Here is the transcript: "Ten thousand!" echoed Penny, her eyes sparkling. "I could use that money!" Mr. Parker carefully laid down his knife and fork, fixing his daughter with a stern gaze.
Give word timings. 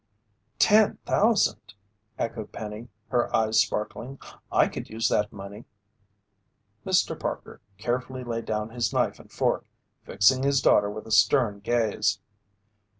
"Ten 0.57 0.97
thousand!" 1.05 1.75
echoed 2.17 2.51
Penny, 2.51 2.87
her 3.09 3.31
eyes 3.35 3.61
sparkling. 3.61 4.17
"I 4.51 4.67
could 4.67 4.89
use 4.89 5.09
that 5.09 5.31
money!" 5.31 5.65
Mr. 6.83 7.15
Parker 7.19 7.61
carefully 7.77 8.23
laid 8.23 8.45
down 8.45 8.71
his 8.71 8.91
knife 8.91 9.19
and 9.19 9.31
fork, 9.31 9.67
fixing 10.01 10.41
his 10.41 10.59
daughter 10.59 10.89
with 10.89 11.05
a 11.05 11.11
stern 11.11 11.59
gaze. 11.59 12.17